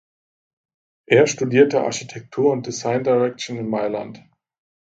Er 1.07 1.27
studierte 1.27 1.81
Architektur 1.81 2.53
und 2.53 2.65
Design 2.65 3.03
Direction 3.03 3.57
in 3.57 3.67
Mailand. 3.69 4.19